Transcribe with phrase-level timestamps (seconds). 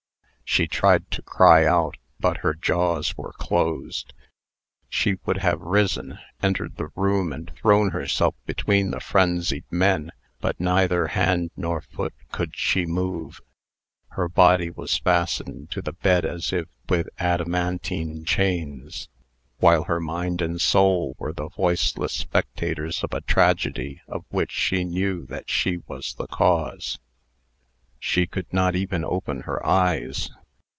[0.43, 4.13] She tried to cry aloud, but her jaws were closed.
[4.89, 10.11] She would have risen, entered the room, and thrown herself between the frenzied men,
[10.41, 13.39] but neither hand nor foot could she move.
[14.09, 19.07] Her body was fastened to the bed as if with adamantine chains,
[19.59, 24.83] while her mind and soul were the voiceless spectators of a tragedy of which she
[24.83, 26.99] knew that she was the cause.
[28.01, 30.29] She could not even open her eyes.